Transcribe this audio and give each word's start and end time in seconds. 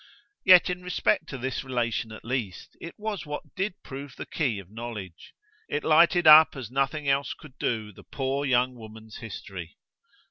Yet 0.43 0.67
in 0.71 0.81
respect 0.81 1.29
to 1.29 1.37
this 1.37 1.63
relation 1.63 2.11
at 2.11 2.25
least 2.25 2.75
it 2.81 2.95
was 2.97 3.27
what 3.27 3.53
did 3.55 3.75
prove 3.83 4.15
the 4.15 4.25
key 4.25 4.57
of 4.57 4.71
knowledge; 4.71 5.35
it 5.69 5.83
lighted 5.83 6.25
up 6.25 6.55
as 6.55 6.71
nothing 6.71 7.07
else 7.07 7.35
could 7.35 7.55
do 7.59 7.91
the 7.91 8.01
poor 8.01 8.43
young 8.43 8.73
woman's 8.73 9.17
history. 9.17 9.77